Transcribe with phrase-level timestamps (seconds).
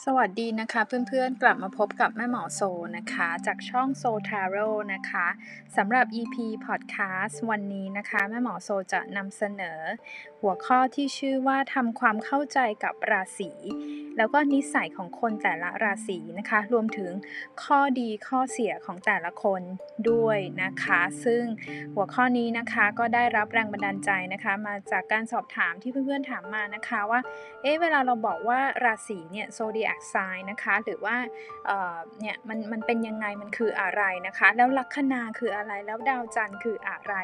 [0.00, 2.60] สวัสดีนะคะเพื่อนๆกลับมาพบกับแม่หมอโซ
[2.96, 5.26] นะคะ จากช่องโซทาโร่นะคะ
[5.76, 9.80] สำหรับ EP Podcast วันนี้นะคะ แม่หมอโซจะนำเสนอ
[10.40, 13.50] หัวข้อที่ชื่อว่าทำความเข้าใจกับราศี
[14.16, 17.12] แล้วก็นิสัยของคนแต่ละราศีนะคะ รวมถึง
[17.64, 19.62] ข้อดีข้อเสียของแต่ละคน
[20.10, 21.42] ด้วยนะคะ ซึ่ง
[21.94, 27.20] หัวข้อนี้นะคะก็ได้รับแรงบันดาลใจนะคะ มาจากการสอบถามที่เพื่อนๆถามมานะคะว่า
[27.62, 29.46] เอ๊ะเวลาเราบอกว่าราศีเนี่ย
[29.82, 31.16] zodiac sign นะคะ หรือว่า
[31.66, 37.14] เเนี่ยมันมันเป็นยังไงมันคืออะไรนะคะ แล้วลัคนาคืออะไรแล้วดาวจันทร์คืออะไร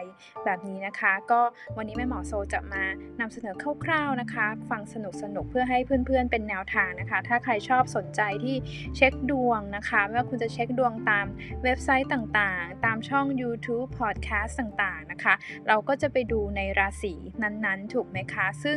[0.45, 1.41] แบบนี้นะคะ ก็
[1.77, 2.85] วันนี้แม่หมอโซจะมา
[3.21, 4.95] นำเสนอคร่าวๆนะคะ ฟังส
[5.35, 8.57] นุกๆเพื่อให้เพื่อนๆเป็นแนวทางนะคะ ถ้าใครชอบสนใจที่
[8.97, 11.27] เช็คดวงนะคะไม่ว่าคุณจะเช็คดวงตาม
[11.65, 15.35] เว็บไซต์ต่างๆ ตามช่อง YouTube Podcast ต่างๆนะคะ
[15.69, 18.77] เราก็จะไปดูในราศีนั้นๆ ถูกไหมคะ ซึ่ง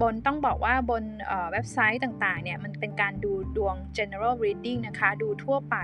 [0.00, 1.04] บนต้องบอกว่าบน
[1.52, 5.76] เว็บไซต์ต่างๆเนี่ยมันเป็นการดูดวง general reading นะคะ ดูทั่วไป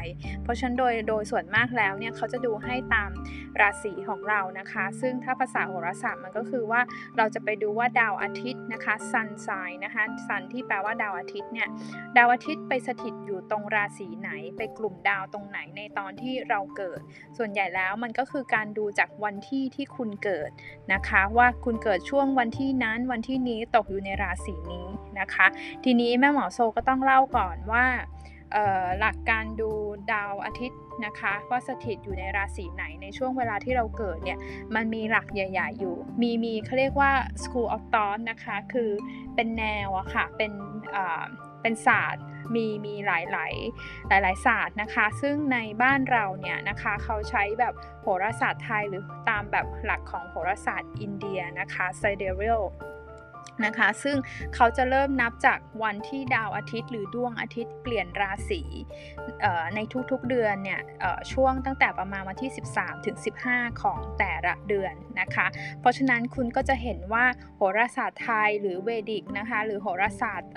[0.43, 3.11] เพราะฉะนั้นโดยโดยส่วนมากแล้วเนี่ยเขาจะดูให้ตาม
[3.61, 6.81] ราศีของเรานะคะ ซึ่งถ้าภาษาโหราศาสตร์มันก็คือว่า
[7.17, 11.69] เราจะไปดูว่าดาวอาทิตย์นะคะ sun sign นะคะ sun ที่แปลว่าดาวอาทิตย์เนี่ย
[12.17, 17.01] ดาวอาทิตย์ไปสถิตอยู่ตรงราศีไหน ไปกลุ่มดาวตรงไหนในตอนที่เราเกิด
[17.39, 20.51] ส่วนใหญ่แล้วมันก็คือการดูจากวันที่ที่คุณเกิด
[20.93, 24.87] นะคะ ว่าคุณเกิดช่วงวันที่นั้นวันที่นี้ตกอยู่ในราศีนี้
[25.21, 25.47] นะคะ
[25.85, 27.85] ทีนี้แม่หมอโซก็ต้องเล่าก่อนว่า
[29.01, 29.71] หลักการดู
[30.13, 34.39] ดาวอาทิตย์นะคะว่าสถิตอยู่ในราศีไหนในช่วงเวลาที่เราเกิดเนี่ย
[34.75, 37.13] มันมีหลักใหญ่ๆอยู่ มีมีเขาเรียกว่า
[37.43, 38.91] school of thought นะคะคือ
[39.35, 40.53] เป็นแนวอะค่ะเป็น
[41.63, 43.55] เป็นศาสตร์มีมีหลายหลาย
[44.09, 52.65] หลายหลายศาสตร์นะคะ ซึ่งในบ้านเราเนี่ยนะคะเขาใช้แบบโหราศาสตร์ไทยหรือตามแบบหลักของโหราศาสตร์อินเดียนะคะ sidereal
[53.65, 54.17] นะคะ ซึ่ง
[54.55, 58.63] เขาจะเริ่มนับจากวันที่ดาวอาทิตย์ หรือดวงอาทิตย์เปลี่ยนราศี
[59.75, 59.81] ใน
[60.11, 60.81] ทุกๆเดือนเนี่ย
[61.33, 63.17] ช่วงตั้งแต่ประมาณวันที่ 13ถึง
[63.49, 65.47] 15 ของแต่ละเดือนนะคะ
[65.81, 67.25] เพราะฉะนั้นคุณก็จะเห็นว่า
[67.57, 70.53] โหราศาสตร์ไทยหรือเวดิกนะคะหรือโหราศาสตร์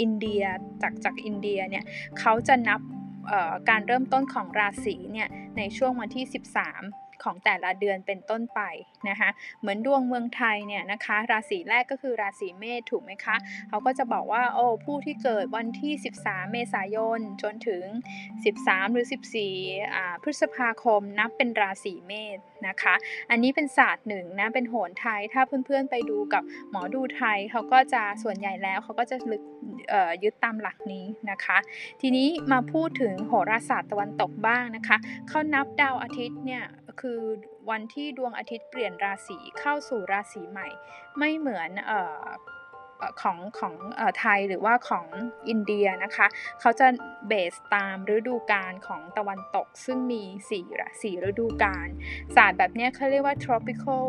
[0.00, 0.44] อินเดีย
[0.82, 1.84] จากจากอินเดียเนี่ย
[2.18, 2.80] เขาจะนับ
[3.68, 5.28] การเริ่มต้นของราศีเนี่ย
[5.58, 6.24] ในช่วงวันที่
[6.70, 8.60] 13 ของแต่ละเดือนเป็นต้นไป
[9.08, 9.30] นะคะ
[9.60, 13.36] เหมือนดวงเมืองไทยเนี่ยนะคะราศีแรกก็คือราศีเมษถูกไหมคะ
[13.68, 15.92] เขาก็จะบอกว่าโอ้ผู้ที่เกิดวันที่
[16.22, 17.84] 13 เมษายนจนถึง
[18.34, 19.06] 13 หรือ
[19.50, 22.94] 14อ่าพฤษภาคมนับเป็นราศีเมษนะคะ
[23.30, 29.42] อันนี้เป็นศาสตร์หนึ่งนะเป็นโหนไทยถ้าเพื่อนๆไปดูกับหมอดูไทยเขาก็จะส่วนใหญ่แล้วเขาก็จะลึก
[30.22, 31.58] ยึดตามหลักนี้นะคะ
[32.00, 34.96] ทีนี้มาพูดถึงโหราศาสตร์ตะวันตกบ้างนะคะ
[35.28, 36.64] เขานับดาวอาทิตย์เนี่ย
[37.00, 37.20] คือ
[37.70, 40.68] วันที่ดวงอาทิตย์เปลี่ยนราศีเข้าสู่ราศีใหม่
[41.18, 41.70] ไม่เหมือน
[43.22, 43.74] ของของ
[44.18, 45.06] ไทยหรือว่าของ
[45.48, 46.26] อินเดียนะคะ
[46.60, 46.86] เขาจะ
[47.28, 50.22] เบสตามฤดูกาลของตะวันตก ซึ่งมี
[50.52, 51.88] 4ระสีฤดูกาล
[52.36, 54.06] ศาสตร์แบบนี้เขาเรียกว่า tropical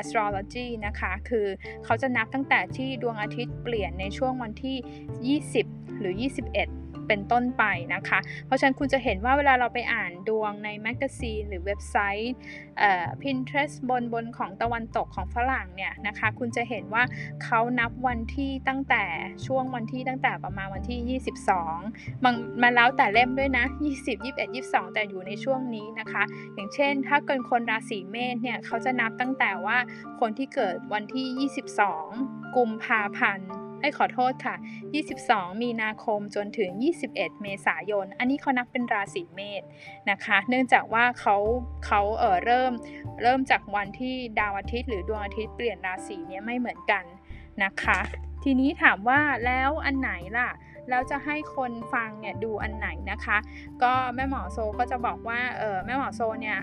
[0.00, 1.46] astrology นะคะ คือ
[1.84, 12.34] เขาจะนับตั้งแต่ที่ดวงอาทิตย์เปลี่ยนในช่วงวันที่ 20 หรือ 21 เป็นต้นไปนะคะ เพราะฉะนั้นคุณจะเห็นว่าเวลาเราไปอ่านดวงในแมกกาซีนหรือเว็บไซต์
[13.22, 17.02] Pinterest บนบนของตะวันตกของฝรั่งเนี่ยนะคะ คุณจะเห็นว่า
[17.44, 19.04] เขานับวันที่ตั้งแต่
[19.46, 21.20] ช่วงวันที่ตั้งแต่ประมาณวันที่
[21.86, 26.22] 22 มันมาแล้วแต่เล่มด้วยนะ 20 21 22 แต่อยู่ในช่วงนี้นะคะ
[26.54, 29.78] อย่างเช่น ถ้าเกิดคนราศีเมษเนี่ยเขาจะนับตั้งแต่ว่า
[30.20, 31.50] คนที่เกิดวันที่
[32.10, 34.56] 22 กุมภาพันธ์ ให้ขอโทษค่ะ
[35.10, 36.70] 22 มีนาคมจนถึง
[37.06, 39.62] 21 เมษายน อันนี้เขานับเป็นราศีเมษ
[40.10, 41.36] นะคะ เนื่องจากว่าเขา
[41.86, 42.72] เขาเออเริ่ม
[43.22, 47.04] เริ่มจากวันที่ดาวอาทิตย์ หรือดวงอาทิตย์เปลี่ยนราศีเนี้ยไม่เหมือนกัน
[47.64, 47.98] นะคะ
[48.44, 50.50] ทีนี้ถามว่าแล้วอันไหนล่ะ
[50.90, 53.38] แล้วจะให้คนฟังเนี่ยดูอันไหนนะคะ
[53.82, 56.58] ก็แม่หมอโซก็จะบอกว่าเออแม่หมอโซเนี่ย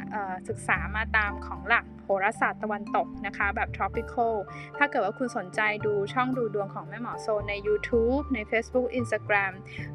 [0.49, 4.33] ศึกษามาตามของหลักโหราศาสตร์ตะวันตกนะคะแบบ tropical
[4.77, 9.53] ถ้าเกิดว่าคุณสนใจดูช่องดูดวงของแม่หมอโซใน YouTube ใน Facebook Instagram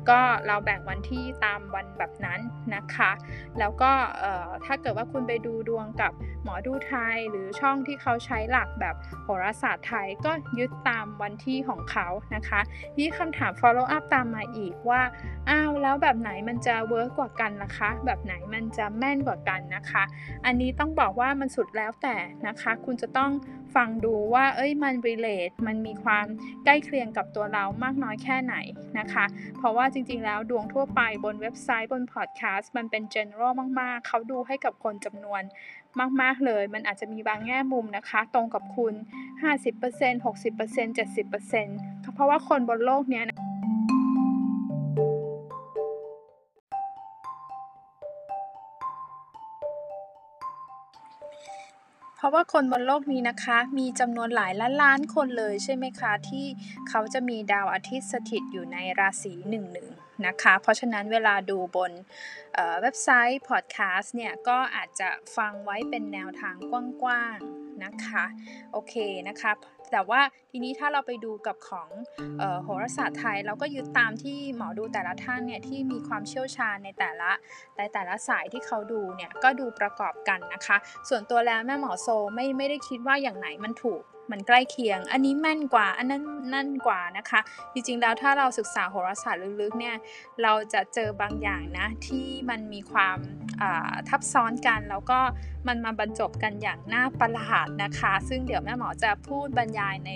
[0.08, 2.40] ก็เราแบ่งวันที่ตามวันแบบนั้น
[2.74, 3.10] นะคะ
[3.58, 3.90] แล้วก็
[4.64, 6.12] ถ้าเกิดว่าคุณไปดูดวงกับ
[6.44, 8.94] หมอดูไทย หรือช่องที่เขาใช้หลักแบบ
[9.24, 12.60] โหราศาสตร์ไทยก็ยึดตามวันที่ของเขานะคะ
[12.98, 15.00] นี่คำถาม follow up ตามมาอีกว่า
[15.48, 20.02] อ้าวแล้วแบบไหนมันจะเวิร์กกว่ากันนะคะ แบบไหนมันจะแม่นกว่ากันนะคะ
[20.46, 22.16] อันนี้ต้องบอกว่ามันสุดแล้วแต่
[22.46, 23.30] นะคะ คุณจะต้อง
[23.76, 26.26] ฟังดูว่า เอ้ยมัน relate มันมีความ
[26.64, 28.56] ใกล้เคียงกับตัวเรามากน้อยแค่ไหน
[28.98, 29.24] นะคะ
[29.58, 35.42] เพราะว่าจริงๆ แล้วดวงทั่วไปบนเว็บไซต์บนพอดแคสต์มันเป็น general มากๆ เขาดูให้กับคนจำนวน
[36.22, 38.94] มาก ๆ เลย มันอาจจะมีบางแง่มุมนะคะ ตรงกับคุณ
[39.44, 43.22] 50% 60% 70%เพราะว่าคนบนโลกนี้
[52.26, 56.46] ราะว่าคนบนโลกนี้นะคะ มีจำนวนหลายล้านล้านคนเลยใช่ไหมคะ ที่
[56.88, 59.88] เขาจะมีดาวอาทิตย์สถิตอยู่ในราศีหนึ่งหนึ่ง
[60.26, 61.92] นะคะ เพราะฉะนั้นเวลาดูบน
[62.80, 66.56] เว็บไซต์พอดแคสต์เนี่ย ก็อาจจะฟังไว้เป็นแนวทาง
[67.02, 68.24] กว้างๆนะคะ
[68.72, 68.94] โอเค
[69.28, 69.52] นะคะ
[69.92, 71.88] แต่ว่าทีนี้ถ้าเราไปดูกับของ
[72.62, 77.30] โหราศาสตร์ไทย เราก็ยึดตามที่หมอดูแต่ละท่านเนี่ยที่มีความเชี่ยวชาญในแต่ละ
[77.78, 80.76] ในแต่ละสายที่เขาดูเนี่ยก็ดูประกอบกันนะคะ
[81.08, 84.02] ส่วนตัวแล้วแม่หมอโซไม่ไม่ได้คิดว่าอย่างไหนมันถูก
[84.32, 86.22] มันใกล้เคียง อันนี้แม่นกว่า อันนั้น
[86.54, 87.40] นั่นกว่านะคะ
[87.72, 89.96] จริงๆ แล้วถ้าเราศึกษาโหราศาสตร์ลึกๆ เนี่ย
[90.42, 93.18] เราจะเจอบางอย่างนะที่มันมีความ
[94.08, 95.18] ทับซ้อนกัน แล้วก็
[95.68, 100.10] มันมาบรรจบกันอย่างน่าประหลาดนะคะ ซึ่งเดี๋ยวแม่หมอจะพูดบรรยายใน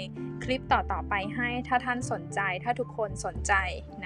[0.44, 3.52] คลิปต่อๆไปให้ถ้าท่านสนใจถ้าทุกคนสนใจ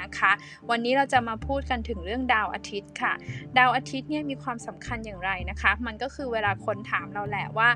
[0.01, 0.33] นะคะ
[0.71, 3.13] วันนี้เราจะมาพูดกันถึงเรื่องดาวอาทิตย์ค่ะ
[3.59, 7.69] ดาวอาทิตย์เนี่ยมีความสำคัญอย่างไรนะคะ มันก็คือเวลาคนถามเราแหละว่า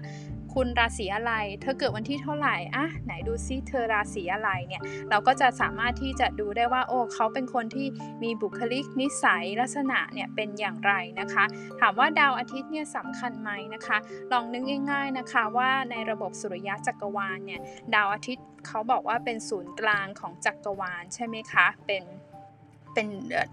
[0.55, 7.87] คุณราศีอะไร เธอเกิดวันที่เท่าไหร่อะไหนดูซิเธอราศีอะไรเนี่ย เราก็จะสามารถที่จะดูได้ว่าโอ้เขาเป็นคนที่
[8.23, 11.45] มีบุคลิกนิสัยลักษณะเนี่ยเป็นอย่างไรนะคะ
[11.81, 13.99] ถามว่าดาวอาทิตย์เนี่ยสำคัญไหมนะคะ
[14.33, 17.61] ลองนึกง่ายๆนะคะว่าในระบบสุริยะจักรวาลเนี่ย
[17.95, 22.05] ดาวอาทิตย์เขาบอกว่าเป็นศูนย์กลางของจักรวาลใช่ไหมคะเป็น
[22.95, 23.09] เป็น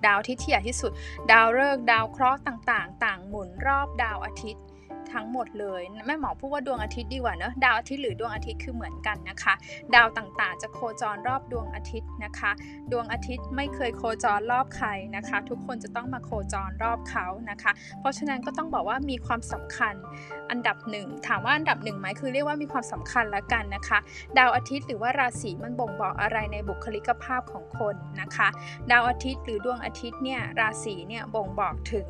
[0.06, 0.92] ดาวที่ที่ใหญ่ที่สุด
[1.32, 4.64] ดาวฤกษ์ดาวเคราะห์ต่างๆ ต่างหมุนรอบดาวอาทิตย์
[5.14, 9.54] ทั้งหมดเลย แม่หมอพูดว่าดวงอาทิตย์ดีกว่าเนอะดาวอาทิตย์หรือดวงอาทิตย์คือเหมือนกันนะคะ
[9.96, 12.52] ดาวต่างๆ จะโคจรรอบดวงอาทิตย์นะคะ
[12.92, 19.96] ดวงอาทิตย์ไม่เคยโคจรรอบใครนะคะ ทุกคนจะต้องมาโคจรรอบเขานะคะ เพราะฉะนั้นก็ต้องบอกว่ามีความสำคัญ
[20.50, 24.00] อันดับหนึ่งถามว่าอันดับหนึ่งไหมคือเรียกว่ามีความสำคัญล้วกันนะคะ
[24.38, 28.48] ดาวอาทิตย์หรือว่าราศีมันบ่งบอกอะไรในบุคลิกภาพของคนนะคะ
[28.92, 32.08] ดาวอาทิตย์หรือดวงอาทิตย์เนี่ยราศีเนี่ยบ่งบอกถึง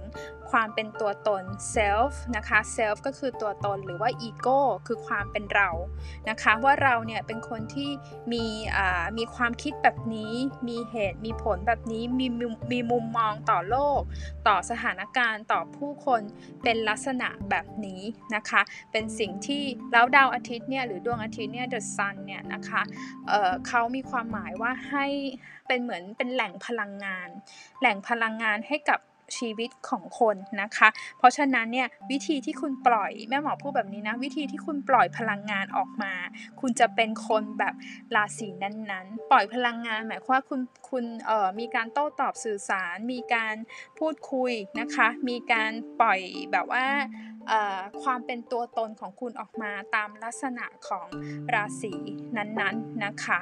[0.52, 1.44] ความเป็นตัวตน
[1.76, 5.70] self นะคะ self ก็คือตัวตนหรือว่า ego คือความเป็นเรา
[6.30, 7.90] นะคะว่าเราเนี่ยเป็นคนที่
[8.32, 8.46] มี
[9.18, 10.34] มีความคิดแบบนี้
[10.68, 12.28] มีเหตุมีผลแบบนี้มี
[12.72, 14.02] มีมุมมองต่อโลก
[14.48, 16.22] ต่อสถานการณ์ต่อผู้คน
[16.64, 18.02] เป็นลักษณะแบบนี้
[18.36, 18.62] นะคะ
[18.92, 22.82] เป็นสิ่งที่แล้วดาวอาทิตย์เนี่ยหรือดวงอาทิตย์เนี่ย the sun เนี่ยนะคะ
[23.28, 25.06] เเขามีความหมายว่าให้
[25.68, 27.30] เป็นเหมือนเป็นแหล่งพลังงาน
[27.80, 29.00] แหล่งพลังงานให้กับ
[29.38, 30.88] ชีวิตของคนนะคะ
[31.18, 36.14] เพราะฉะนั้นเนี่ยวิธีที่คุณปล่อยแม่หมอพูดแบบนี้นะ วิธีที่คุณปล่อยพลังงานออกมา
[36.62, 37.74] คุณจะเป็นคนแบบ
[38.16, 43.56] ราศีนั้นๆ ปล่อยพลังงานหมายความว่าคุณคุณเอ่อมีการโต้ตอบสื่อสาร มีการ
[44.00, 45.72] พูดคุยนะคะ มีการ
[46.02, 46.20] ปล่อย
[46.52, 46.86] แบบว่า
[48.04, 51.08] ความเป็นตัวตนของคุณออกมาตามลักษณะของ
[51.54, 51.94] ราศี
[52.38, 53.42] นั้นๆนะคะ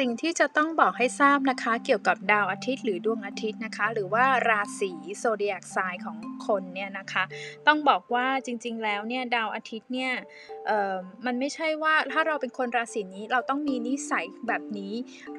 [0.00, 6.16] สิ่งที่จะต้องบอกให้ทราบนะคะ เกี่ยวกับดาวอาทิตย์หรือดวงอาทิตย์นะคะ หรือว่าราศีโซเดียกไซน์ของ
[6.46, 7.24] คนเนี่ยนะคะ
[7.66, 10.12] ต้องบอกว่าจริงๆแล้วเนี่ยดาวอาทิตย์เนี่ย
[11.26, 14.94] มันไม่ใช่ว่าถ้าเราเป็นคนราศีนี้เราต้องมีนิสัยแบบนี้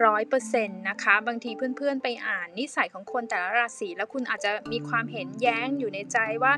[0.05, 6.53] ร้อยเปอร์เซ็นต์นะคะ บางทีเพื่อนๆไปอ่านนิสัยของคนแต่ละราศีแล้วคุณอาจจะมีความเห็นแย้งอยู่ในใจว่า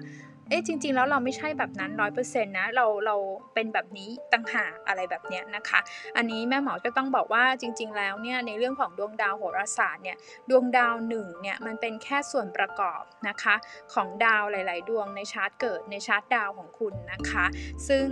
[0.54, 3.16] อ๊ะจริง ๆ แล้วเราไม่ใช่แบบนั้นร้อยเปอร์เซ็นต์นะเราเรา
[3.54, 5.80] เป็นแบบนี้ต่างหากอะไรแบบเนี้ยนะคะ
[6.18, 10.18] อันนี้แม่หมอก็ต้องบอกว่าจริง ๆ แล้วเนี่ยในเรื่องของดวงดาวโหราศาสตร์เนี่ย
[10.50, 13.56] ดวงดาวหนึ่งเนี่ยมันเป็นแค่ส่วนประกอบนะคะ
[13.94, 17.46] ของดาวหลาย ๆ ดวงในชาร์ตเกิดในชาร์ตดาวของคุณนะคะ
[17.88, 18.06] ซึ่ง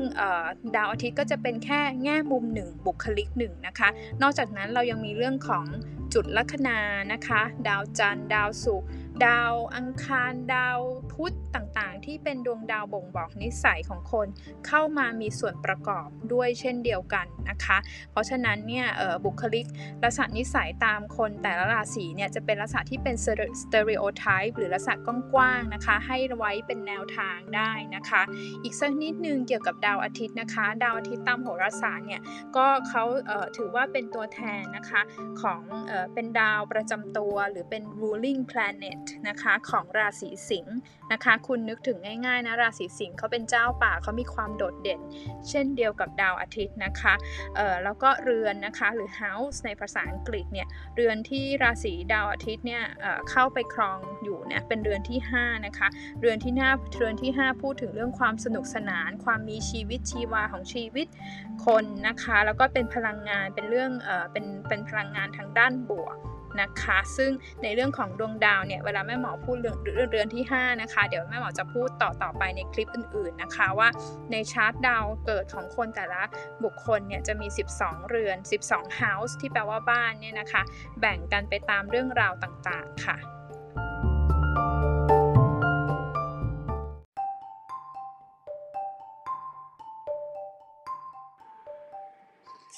[0.76, 3.90] ดาวอาทิตย์ก็จะเป็นแค่แง่มุมหนึ่งบุคลิกหนึ่งนะคะ
[4.22, 5.66] นอกจากนั้นเรายังมีเรื่องของ
[6.14, 6.80] จุดลัคนา
[7.14, 8.90] นะคะ ดาวจันทร์ดาวศุกร์
[9.26, 10.80] ดาวอังคารดาว
[11.14, 14.28] พุธต่างๆ ที่เป็นดวงดาวบ่งบอกนิสัยของคน
[14.68, 17.78] เข้ามามีส่วนประกอบด้วยเช่นเดียวกันนะคะ
[18.12, 18.86] เพราะฉะนั้นเนี่ย
[19.26, 19.66] บุคลิก
[20.04, 23.16] ลักษณะนิสัยตามคนแต่ละราศีเนี่ยจะเป็นลักษณะที่เป็น
[23.62, 24.96] stereotype หรือลักษณะ
[25.34, 28.22] กว้างๆนะคะ ให้ไว้เป็นแนวทางได้นะคะ
[28.64, 32.22] อีกสักนิดนึงเกี่ยวกับดาวอาทิตย์นะคะ ดาวอาทิตย์ตามโหราศาสตร์เนี่ย
[32.56, 33.04] ก็เขา
[33.58, 35.02] ถือว่าเป็นตัวแทนนะคะ
[35.42, 35.62] ของ
[36.14, 40.78] เป็นดาวประจำตัวหรือเป็น ruling planet นะคะของราศีสิงห์
[41.12, 45.02] นะคะคุณนึกถึงง่ายๆนะราศีสิงห์เขาเป็นเจ้าป่าเขามีความโดดเด่น
[45.50, 47.14] เช่นเดียวกับดาวอาทิตย์นะคะ
[47.56, 55.88] เอ่อแล้วก็เรือนนะคะหรือ house ในภาษาอังกฤษเนี่ยเรือนที่ราศีดาวอาทิตย์เนี่ยเเข้าไปครองอยู่เนี่ยเป็นเรือนที่5นะคะ
[56.20, 61.08] เรือนที่หน้าเรือนที่ 5 พูดถึงเรื่องความสนุกสนาน ความมีชีวิตชีวาของชีวิต
[61.66, 66.16] คนนะคะ แล้วก็เป็นพลังงานเป็นเรื่องเออเป็นเป็นพลังงานทางด้านบวก
[66.62, 67.32] นะคะ ซึ่ง
[67.64, 69.78] ในเรื่องของดวงดาวเนี่ยเวลาแม่หมอพูดเรื่อง
[70.12, 73.90] เรือนที่5นะคะเดี๋ยวแม่หมอจะพูดต่อต่อไปในคลิปอื่นๆนะคะว่า
[74.32, 76.22] ในชาร์ตดาวเกิดของคนแต่ละ
[76.64, 78.38] บุคคลเนี่ยจะมี 12 เรือน
[78.70, 80.62] 12 house ที่แปลว่าบ้านเนี่ยนะคะ
[81.00, 83.18] แบ่งกันไปตามเรื่องราวต่างๆค่ะ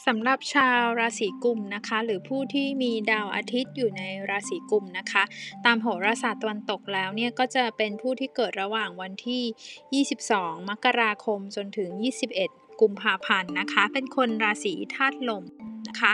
[0.08, 5.24] สำหรับชาวราศีกุมนะคะ หรือผู้ที่มีดาวอาทิตย์อยู่ในราศีกุมนะคะ
[5.66, 11.90] ตามโหราศาสตร์ตะวันตกแล้วเนี่ยก็จะเป็นผู้ที่เกิดระหว่างวันที่ 22 มกราคมจนถึง
[12.38, 15.44] 21 กุมภาพันธ์นะคะ เป็นคนราศีธาตุลม
[15.88, 16.12] นะคะ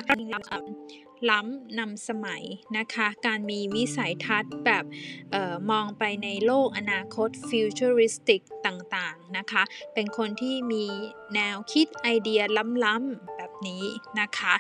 [1.32, 2.44] ล้ำนำสมัย
[2.78, 4.84] นะคะ การมีวิสัยทัศน์แบบ
[5.34, 10.86] ออมองไปในโลกอนาคต futuristic ต่างๆนะคะ เป็นคนที่มี
[11.36, 12.42] แนวคิดไอเดีย
[12.86, 13.84] ล้ำๆแบบนี้
[14.22, 14.54] นะคะ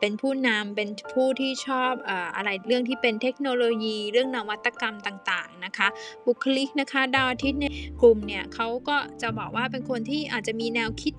[0.00, 5.88] เป็นผู้นำเป็นผู้ที่ชอบออะไรเรื่องที่เป็นเทคโนโลยี เรื่องนวัตกรรมต่างๆนะคะ
[6.26, 11.14] บุคลิกนะคะดาวอาทิตย์เนี่ยกลุ่มเนี่ยเขาก็จะบอกว่าเป็นคนที่อาจจะมีแนวคิด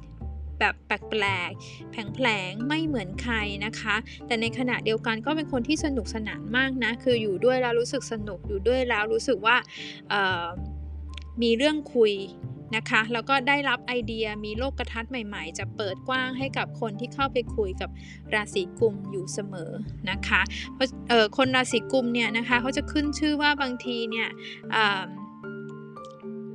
[0.59, 3.35] แบบแปลกๆ แผลงๆ ไม่เหมือนใคร
[3.65, 3.95] นะคะ
[4.27, 9.55] แต่ในขณะเดียวกันก็เป็นคนที่สนุกสนานมากนะ คืออยู่ด้วยแล้วรู้สึกสนุก อยู่ด้วยแล้วรู้สึกว่า
[11.41, 12.13] มีเรื่องคุย
[12.77, 17.89] นะคะ แล้วก็ได้รับไอเดีย มีโลกกระทัศน์ใหม่ ๆ จะเปิดกว้างให้กับคนที่เข้าไปคุยกับ
[18.33, 19.71] ราศีกุมอยู่เสมอ
[20.09, 20.41] นะคะ
[20.73, 20.87] เพราะ
[21.37, 24.27] คนราศีกุมเนี่ยนะคะเขาจะขึ้นชื่อว่าบางทีเนี่ย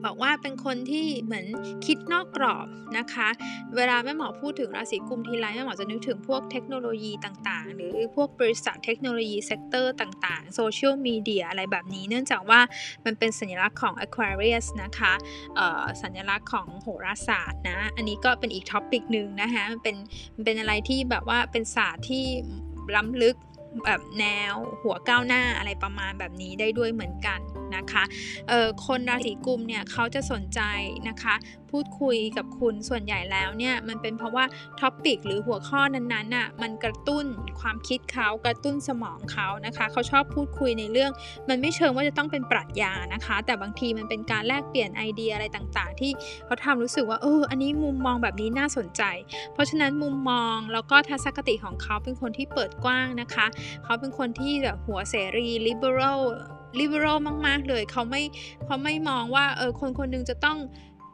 [0.05, 1.47] บอกว่าเป็นคนที่เหมือน
[1.87, 2.67] คิดนอกกรอบ
[2.99, 3.29] นะคะ
[3.77, 12.61] เวลาแม่หมอพูดถึงราศีกุมภ์ทีไรแม่หมอจะนึกถึงพวกเทคโนโลยีต่างๆ หรือพวกบริษัทเทคโนโลยี sector ต่างๆ social media อะไรแบบนี้ เนื่องจากว่า
[13.05, 15.13] มันเป็นสัญลักษณ์ของ Aquarius นะคะ
[16.03, 19.97] สัญลักษณ์ของโหราศาสตร์นะ อันนี้ก็เป็นอีก topic หนึ่งนะคะเป็น
[20.45, 22.25] เป็นอะไรที่แบบว่าเป็นศาสตร์ที่
[22.97, 23.37] ล้ำลึก
[23.85, 27.41] แบบแนวหัวก้าวหน้าอะไรประมาณแบบนี้ได้ด้วยเหมือนกัน
[27.77, 28.05] นะคะ
[28.87, 30.61] คนราศีกุมเนี่ยเขาจะสนใจ
[31.09, 31.35] นะคะ
[31.75, 34.45] พูดคุยกับคุณส่วนใหญ่แล้วเนี่ยมันเป็นเพราะว่า
[34.81, 37.27] ท็อปิกหรือหัวข้อนั้นๆน่ะมันกระตุ้น
[37.61, 41.11] ความคิดเขากระตุ้นสมองเขานะคะเขาชอบพูดคุยในเรื่อง
[41.49, 46.13] มันไม่เชิงว่าจะต้องเป็นปรัชญานะคะ แต่บางทีมันเป็นการแลกเปลี่ยนไอเดียอะไรต่างๆ ที่
[46.47, 49.03] เขาทำรู้สึกว่าเอออันนี้มุมมองแบบนี้น่าสนใจ
[49.53, 53.47] เพราะฉะนั้นมุมมองแล้วก็ทัศนคติของเขาเป็นคนที่เปิดกว้างนะคะ
[53.85, 56.21] เขาเป็นคนที่แบบหัวเสรี liberal
[56.81, 58.23] liberal มาก ๆ เลย เขาไม่
[58.65, 60.59] เขาไม่มองว่าเออคนคนนึงจะต้อง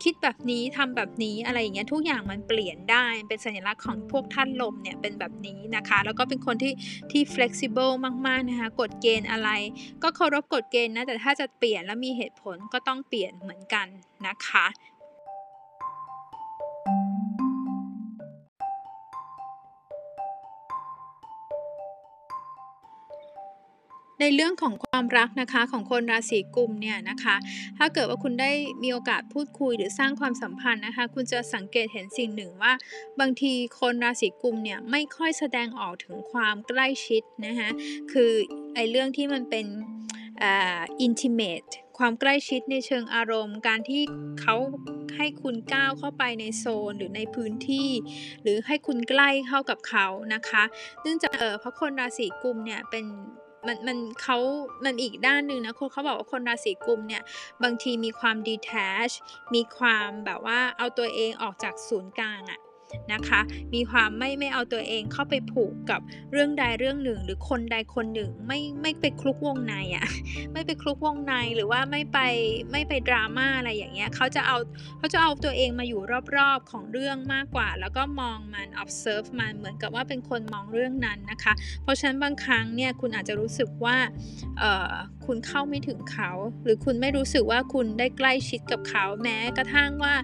[0.05, 6.73] คิดแบบนี้ทำแบบนี้อะไรอย่างเงี้ยทุกอย่างมันเปลี่ยนได้เป็นสัญลักษณ์ของพวกท่านลมเนี่ยเป็นแบบนี้นะคะ แล้วก็เป็นคนที่
[7.13, 7.93] ที่ flexible
[8.27, 9.51] มาก ๆ นะคะกฎเกณฑ์อะไร
[10.03, 13.87] ก็เคารพกฎเกณฑ์นะแต่ถ้าจะเปลี่ยนแล้วมีเหตุผลก็ต้องเปลี่ยนเหมือนกัน
[14.27, 14.67] นะคะ
[24.21, 27.37] ในเรื่องของความรักนะคะของคนราศีกุมเนี่ยนะคะ
[27.79, 32.73] ถ้าเกิดว่าคุณได้มีโอกาสพูดคุยหรือสร้างความสัมพันธ์นะคะ คุณจะสังเกตเห็นสิ่งหนึ่งว่า
[33.21, 37.71] บางทีคนราศีกุมเนี่ยไม่ค่อยแสดงออกถึงความใกล้ชิดนะคะ
[38.13, 38.33] คือ
[38.75, 39.67] ไอ้เรื่องที่มันเป็น
[40.43, 44.03] อ่า intimate ความใกล้ชิดในเชิงอารมณ์ การที่
[44.41, 44.57] เขา
[45.17, 47.89] ให้คุณก้าวเข้าไปในโซนหรือในพื้นที่
[48.43, 50.63] หรือให้คุณใกล้เข้ากับเขานะคะ
[51.03, 53.07] เนื่องจากเออเพราะคนราศีกุมเนี่ยเป็น
[53.67, 54.39] มันมันเขา
[54.85, 57.23] มันอีกด้านหนึ่งนะคนเขาบอกว่าคนราศีกุมเนี่ย
[57.63, 59.13] บางทีมีความ detach
[59.55, 62.61] มีความแบบว่าเอาตัวเองออกจากศูนย์กลางอะ
[63.13, 63.41] นะคะ
[63.75, 66.01] มีความไม่ไม่เอาตัวเองเข้าไปผูกกับ
[66.33, 70.07] เรื่องใดเรื่องหนึ่ง หรือคนใดคนหนึ่งไม่ไม่ไปคลุกวงในอะ่ะ
[70.53, 72.19] ไม่ไปคลุกวงในหรือว่าไม่ไป
[72.73, 74.57] ไม่ไปดราม่าอะไรอย่างเงี้ยเขาจะเอา
[74.99, 76.01] เขาจะเอาตัวเองมาอยู่
[76.37, 83.97] รอบๆของเรื่องมากกว่า แล้วก็มองมัน observe มันเหมือนกับว่าเป็นคนมองเรื่องนั้นนะคะ เพราะฉะนั้นบางครั้งเนี่ยคุณอาจจะรู้สึกว่า
[84.59, 84.93] เออ
[85.33, 86.31] คุณเข้าไม่ถึงเขา
[86.65, 90.15] หรือคุณไม่รู้สึกว่าคุณได้ใกล้ชิดกับเขาแม้กระทั่งว่า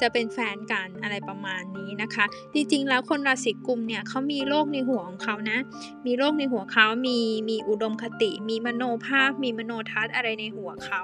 [0.00, 5.58] จะเป็นแฟนกันอะไรประมาณนี้นะคะ จริงๆ แล้วคนราศีกุมเนี่ยเขามีโลกในหัวของเขานะ
[6.06, 7.18] มีโลกในหัวเขามี
[7.48, 11.02] มีอุดมคติ มีมโนภาพ มีมโนทัศน์อะไรในหัวเขา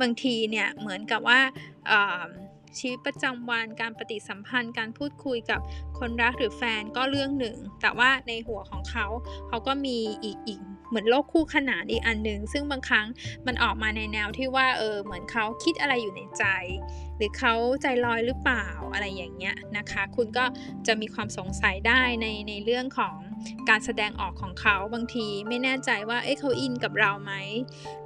[0.00, 1.40] บางทีเนี่ยเหมือนกับว่า
[2.78, 5.60] ชีวิตประจำวันการปฏิสัมพันธ์การพูดคุยกับ
[5.98, 9.06] คนรักหรือแฟนก็เรื่องหนึ่ง แต่ว่าในหัวของเขา
[9.48, 13.06] เขาก็มีอีกอีก เหมือนโลกคู่ขนานอีกอันหนึ่งซึ่งบางครั้ง
[13.46, 16.44] มันออกมาในแนวที่ว่าเออเหมือนเขาคิดอะไรอยู่ในใจ
[17.16, 20.44] หรือเขาใจลอยหรือเปล่าอะไรอย่างเงี้ยนะคะ คุณก็
[20.86, 23.16] จะมีความสงสัยได้ในในเรื่องของ
[23.68, 27.32] การแสดงออกของเขาบางทีไม่แน่ใจว่าเอ๊ะเขาอินกับเราไหม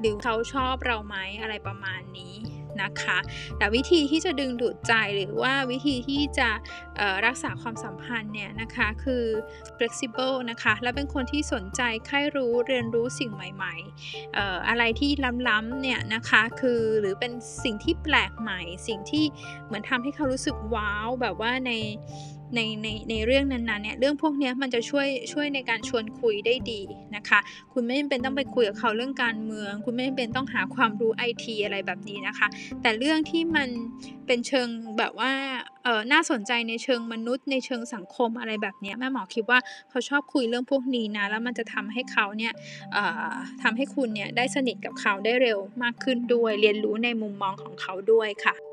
[0.00, 2.34] หรือเขาชอบเราไหมอะไรประมาณนี้
[2.82, 3.18] นะคะ
[3.58, 6.48] แต่วิธีที่จะดึงดูดใจหรือว่าวิธีที่จะ
[7.26, 9.24] รักษาความสัมพันธ์เนี่ยนะคะคือ
[9.76, 15.10] flexible นะคะและเป็นคนที่สนใจใคร่รู้เรียนรู้สิ่งใหม่ๆออะไรที่
[15.48, 17.32] ล้ำๆเนี่ยนะคะคือหรือเป็น
[17.64, 19.24] สิ่งที่แปลกใหม่ สิ่งที่
[19.66, 21.72] เหมือนทำให้เขารู้สึกว้าวแบบว่าใน
[22.54, 26.80] ในในในเรื่องนั้นๆเนี่ยเรื่องพวกนี้มันจะช่วยช่วยในการชวนคุยได้ดี
[27.16, 27.38] นะคะ
[27.72, 32.46] คุณไม่จำเป็นต้องไปคุยกับเขาเรื่องการเมือง คุณไม่จำเป็นต้องหาความรู้ไอทีอะไรแบบนี้นะคะ
[32.82, 33.68] แต่เรื่องที่มัน
[34.26, 35.32] เป็นเชิงแบบว่า
[35.84, 39.58] เออน่าสนใจในเชิงมนุษย์ ในเชิงสังคมอะไรแบบนี้แม่หมอคิดว่า
[39.90, 42.52] เขาชอบคุยเรื่องพวกนี้นะแล้วมันจะทำให้เขาเนี่ย
[42.92, 48.69] เอ่อทำให้คุณเนี่ยได้สนิทกับเขาได้เร็วมากขึ้นด้วย เรียนรู้ในมุมมองของเขาด้วยค่ะ